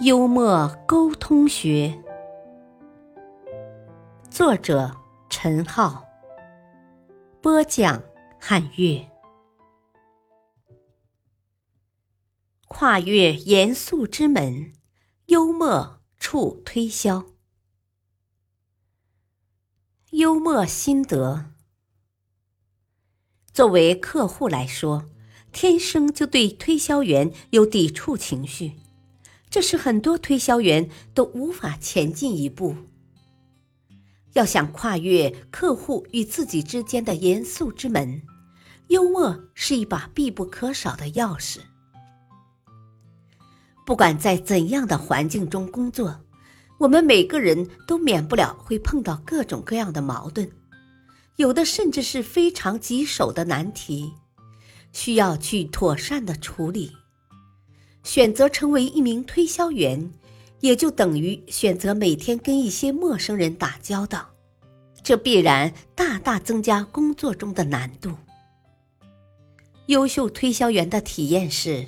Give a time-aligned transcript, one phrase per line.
[0.00, 2.00] 幽默沟通学，
[4.30, 4.94] 作者。
[5.28, 6.04] 陈浩
[7.42, 8.02] 播讲，
[8.40, 9.06] 汉乐
[12.66, 14.72] 跨越严肃之门，
[15.26, 17.26] 幽默处推销。
[20.10, 21.52] 幽默心得：
[23.52, 25.04] 作为客户来说，
[25.52, 28.72] 天生就对推销员有抵触情绪，
[29.50, 32.76] 这是很多推销员都无法前进一步。
[34.34, 38.22] 要想跨越客户与自己之间的严肃之门，
[38.88, 41.58] 幽默是一把必不可少的钥匙。
[43.86, 46.20] 不管在怎样的环境中工作，
[46.78, 50.48] 我们每个人都免不了会碰到各种各样的矛盾，
[51.36, 54.12] 有的甚至是非常棘手的难题，
[54.92, 56.92] 需要去妥善的处理。
[58.08, 60.10] 选择成为一名推销员。
[60.60, 64.30] 也就等于选择每天跟一些陌生人打交道，
[65.04, 68.12] 这必然大大增加工作中的难度。
[69.86, 71.86] 优秀推销员的体验是，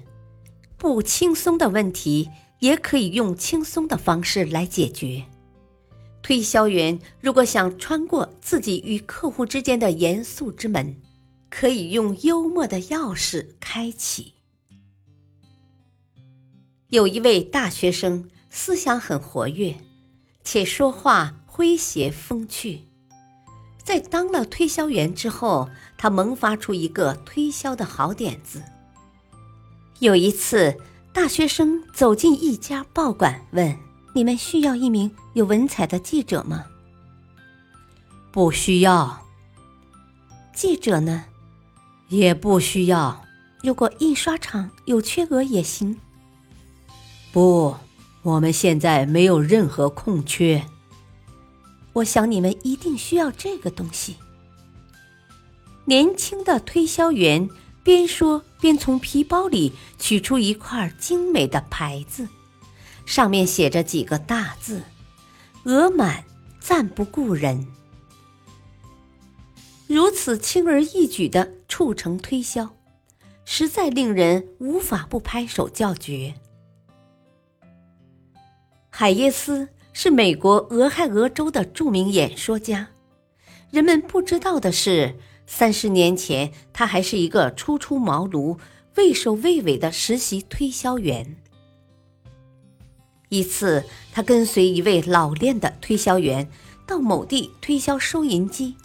[0.76, 5.24] 不轻松的问题也可以用轻松的方式来解决。
[6.22, 10.94] 推销员如果想穿过自己与客户之间的严肃之门，
[11.48, 14.34] 可以用幽默的钥匙开启。
[16.90, 18.28] 有一位大学生。
[18.52, 19.76] 思想很活跃，
[20.42, 22.82] 且说话诙谐风趣。
[23.80, 28.60] 在当了推销员之后，他萌发出一个推销的好点子。
[30.00, 30.76] 有一次，
[31.12, 33.78] 大学生走进一家报馆，问
[34.16, 36.66] ：“你们需要一名有文采的记者吗
[38.32, 39.28] ？”“不需要。
[40.52, 41.26] ”“记者呢
[42.10, 43.24] ？”“也不需要。
[43.62, 45.96] ”“如果印刷厂有缺额也行。
[47.32, 47.76] ”“不。”
[48.22, 50.66] 我们现在没有任何空缺。
[51.94, 54.16] 我想你们一定需要这个东西。
[55.86, 57.48] 年轻的推销员
[57.82, 62.28] 边说边从皮包里取出一块精美的牌子，
[63.06, 64.82] 上面写着几个大字
[65.64, 66.24] ：“额满
[66.60, 67.66] 暂不顾人。”
[69.88, 72.76] 如此轻而易举的促成推销，
[73.46, 76.34] 实在令人无法不拍手叫绝。
[79.00, 82.90] 海耶斯是美国俄亥俄州的著名演说家。
[83.70, 85.16] 人们不知道的是，
[85.46, 88.58] 三十年前他还是一个初出茅庐、
[88.96, 91.34] 畏首畏尾的实习推销员。
[93.30, 96.46] 一次，他跟随一位老练的推销员
[96.86, 98.76] 到某地推销收银机。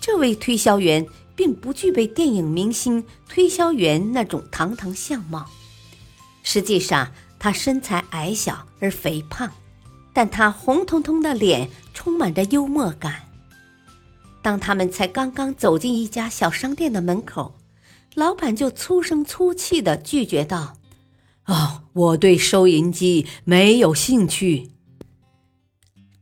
[0.00, 1.06] 这位推销员
[1.36, 5.50] 并不具备电影明星推销员那种堂堂相貌，
[6.42, 7.12] 实际上。
[7.44, 9.52] 他身材矮小而肥胖，
[10.14, 13.28] 但他红彤彤的脸充满着幽默感。
[14.40, 17.56] 当他们才刚刚走进一家小商店的门口，
[18.14, 20.78] 老板就粗声粗气的拒绝道
[21.44, 24.70] ：“哦，我对收银机没有兴趣。”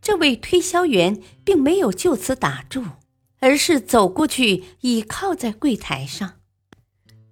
[0.02, 2.84] 这位推销员并没有就此打住，
[3.38, 6.40] 而是走过去倚靠在柜台上，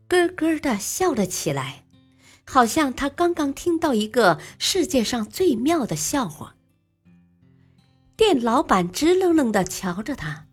[0.06, 1.82] 咯咯的笑了起来。
[2.52, 6.56] 好像他刚刚听到一个世界上最妙的笑话。
[8.16, 10.48] 店老板直愣愣的瞧着他，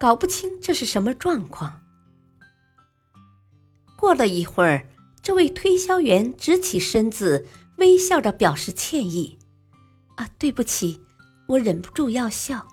[0.00, 1.82] 搞不清这是什么状况。
[3.94, 4.88] 过了一会儿，
[5.22, 7.46] 这位推销员直起身子，
[7.76, 9.38] 微笑着表示歉意
[10.16, 11.02] ：“啊，对不起，
[11.48, 12.66] 我忍不住要笑。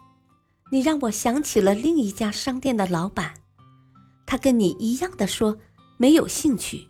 [0.72, 3.34] 你让我想起了另一家商店的老板，
[4.26, 5.58] 他跟你一样的说
[5.98, 6.88] 没有兴趣，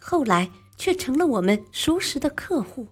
[0.00, 2.86] 后来。”却成了我们熟识的客户。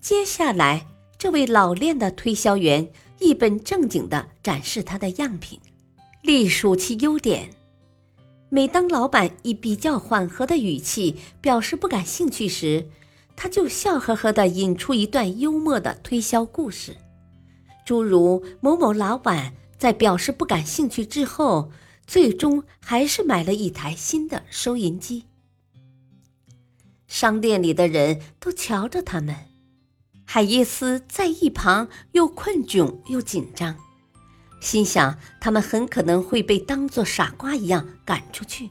[0.00, 0.86] 接下来，
[1.18, 5.60] 这位老练的推销员一本正经的展示他的样品，
[6.22, 7.50] 隶属其优点。
[8.48, 12.88] 每当老板以比较缓和的语气表示不感兴趣时，
[13.36, 16.96] 他就笑呵呵的引出一段幽默的推销故事，
[17.84, 21.70] 诸如某某老板在表示不感兴趣之后。
[22.08, 25.26] 最终还是买了一台新的收银机。
[27.06, 29.36] 商店里的人都瞧着他们，
[30.24, 33.76] 海耶斯在一旁又困窘又紧张，
[34.58, 38.70] 心想他们很可能会被当作傻瓜一样赶出去。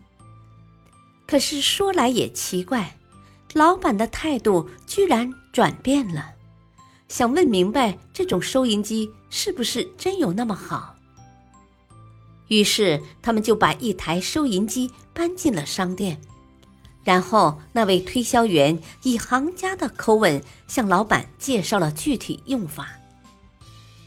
[1.28, 2.98] 可是说来也奇怪，
[3.54, 6.34] 老板的态度居然转变了，
[7.08, 10.97] 想问明白这种收银机是不是真有那么好。
[12.48, 16.20] 于是他们就把一台收银机搬进了商店。
[17.04, 22.90] 然后，那位推销员以行家的口吻向老板介绍了具体用法。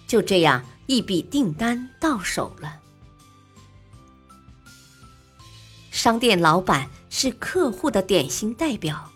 [0.06, 2.78] 就这样，一笔订单到手了。
[5.90, 9.10] 商店老板是客户的典型代表，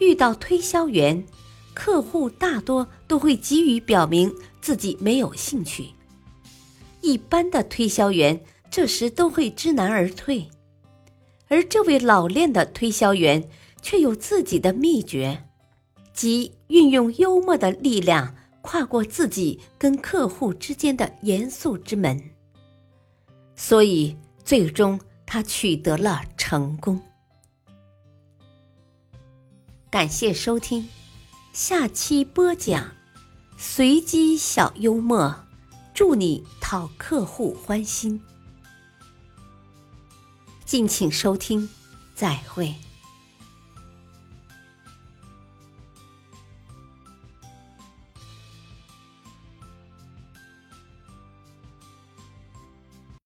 [0.00, 1.26] 遇到推销员，
[1.72, 5.90] 客户大多都会急于表明自己没有兴趣。
[7.00, 8.40] 一般的推销员
[8.70, 10.48] 这时都会知难而退。
[11.48, 13.48] 而这位老练的推销员
[13.80, 15.44] 却有自己的秘诀，
[16.12, 22.22] 即运用幽默的力量跨过自己跟客户之间的严肃之门，
[23.56, 27.00] 所以最终他取得了成功。
[29.90, 30.86] 感谢收听，
[31.54, 32.92] 下期播讲
[33.56, 35.34] 随机小幽默，
[35.98, 38.22] 祝你讨客户欢心。
[40.64, 41.68] 敬请收听，
[42.14, 42.72] 再会。